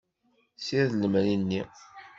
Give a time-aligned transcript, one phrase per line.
[0.65, 1.61] Sired lemri-nni.